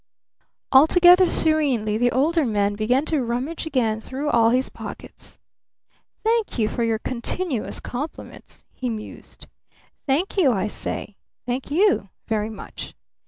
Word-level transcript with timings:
Altogether 0.71 1.29
serenely 1.29 1.95
the 1.95 2.09
Older 2.11 2.43
Man 2.43 2.73
began 2.73 3.05
to 3.05 3.21
rummage 3.23 3.67
again 3.67 4.01
through 4.01 4.31
all 4.31 4.49
his 4.49 4.67
pockets. 4.67 5.37
"Thank 6.23 6.57
you 6.57 6.67
for 6.69 6.83
your 6.83 6.97
continuous 6.97 7.79
compliments," 7.79 8.65
he 8.73 8.89
mused. 8.89 9.45
"Thank 10.07 10.37
you, 10.37 10.51
I 10.51 10.65
say. 10.65 11.17
Thank 11.45 11.69
you 11.69 12.09
very 12.25 12.49
much. 12.49 12.95